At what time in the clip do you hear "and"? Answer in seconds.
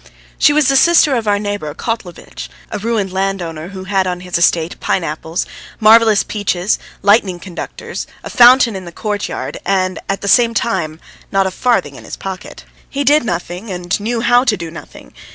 9.63-9.99, 13.69-13.99